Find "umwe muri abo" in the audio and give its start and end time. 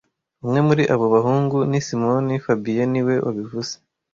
0.43-1.05